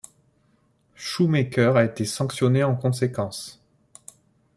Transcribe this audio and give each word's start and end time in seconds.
Shoemaker 0.95 1.77
a 1.77 1.83
été 1.85 2.05
sanctionné 2.05 2.63
en 2.63 2.75
conséquence. 2.75 3.61